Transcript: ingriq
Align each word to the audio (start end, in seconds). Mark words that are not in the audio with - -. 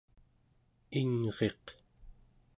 ingriq 0.99 1.65